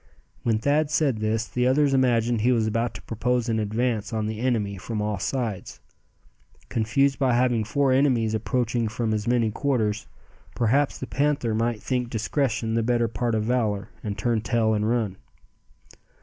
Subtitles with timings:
[0.41, 4.25] When Thad said this, the others imagined he was about to propose an advance on
[4.25, 5.79] the enemy from all sides.
[6.69, 10.07] Confused by having four enemies approaching from as many quarters,
[10.55, 14.89] perhaps the panther might think discretion the better part of valor, and turn tail and
[14.89, 15.17] run.